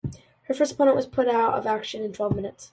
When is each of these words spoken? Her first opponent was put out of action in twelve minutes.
Her 0.45 0.55
first 0.55 0.71
opponent 0.73 0.97
was 0.97 1.05
put 1.05 1.27
out 1.27 1.53
of 1.53 1.67
action 1.67 2.01
in 2.03 2.11
twelve 2.11 2.35
minutes. 2.35 2.69